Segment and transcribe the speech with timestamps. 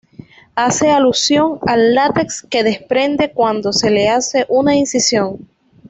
[0.55, 5.47] Hace alusión al látex que desprende cuando se le hace una incisión.